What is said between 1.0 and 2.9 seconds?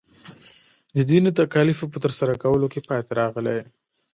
دیني تکالیفو په ترسره کولو کې